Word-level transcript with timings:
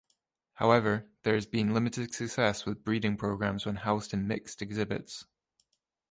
However, 0.53 1.05
there 1.21 1.35
has 1.35 1.45
been 1.45 1.75
limited 1.75 2.11
success 2.15 2.65
with 2.65 2.83
breeding 2.83 3.17
programs 3.17 3.67
when 3.67 3.75
housed 3.75 4.15
in 4.15 4.27
mixed 4.27 4.59
exhibits. 4.59 5.27